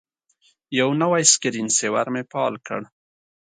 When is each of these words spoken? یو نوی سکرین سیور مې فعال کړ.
یو 0.79 0.89
نوی 1.01 1.23
سکرین 1.33 1.67
سیور 1.77 2.07
مې 2.13 2.21
فعال 2.31 2.55
کړ. 2.67 2.81